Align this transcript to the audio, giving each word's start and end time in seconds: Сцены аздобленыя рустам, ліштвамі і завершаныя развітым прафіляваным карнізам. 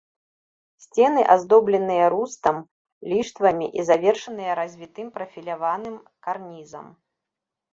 Сцены 0.83 1.25
аздобленыя 1.33 2.07
рустам, 2.13 2.57
ліштвамі 3.11 3.67
і 3.81 3.87
завершаныя 3.91 4.51
развітым 4.61 5.07
прафіляваным 5.19 5.95
карнізам. 6.27 6.87